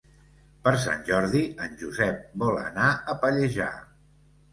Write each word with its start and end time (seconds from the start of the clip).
Per 0.67 0.71
Sant 0.85 1.03
Jordi 1.09 1.41
en 1.65 1.75
Josep 1.81 2.23
vol 2.45 2.57
anar 2.63 2.87
a 3.13 3.15
Pallejà. 3.25 3.69